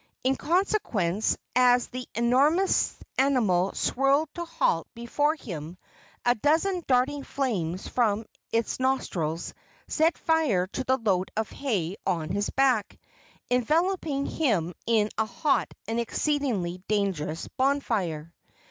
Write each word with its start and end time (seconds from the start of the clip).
In 0.23 0.35
consequence, 0.35 1.37
as 1.55 1.89
the 1.89 2.07
enormous 2.15 2.97
animal 3.19 3.71
swirled 3.73 4.29
to 4.33 4.41
a 4.41 4.45
halt 4.45 4.87
before 4.95 5.35
him, 5.35 5.77
a 6.25 6.33
dozen 6.33 6.81
darting 6.87 7.23
flames 7.23 7.87
from 7.87 8.25
its 8.51 8.79
nostrils 8.79 9.53
set 9.87 10.17
fire 10.17 10.65
to 10.65 10.83
the 10.85 10.97
load 10.97 11.29
of 11.37 11.51
hay 11.51 11.97
on 12.03 12.29
his 12.29 12.49
back, 12.49 12.97
enveloping 13.51 14.25
him 14.25 14.73
in 14.87 15.11
a 15.19 15.25
hot 15.27 15.71
and 15.87 15.99
exceedingly 15.99 16.79
dangerous 16.87 17.47
bonfire. 17.49 18.33